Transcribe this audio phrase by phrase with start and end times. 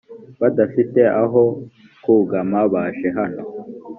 [0.41, 1.41] badafite aho
[2.03, 3.41] kugama baje hano